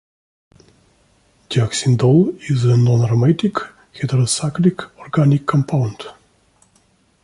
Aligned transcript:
Dioxindole 1.51 2.35
is 2.49 2.65
a 2.65 2.75
non-aromatic 2.75 3.53
heterocyclic 3.93 4.89
organic 4.99 5.45
compound. 5.45 6.01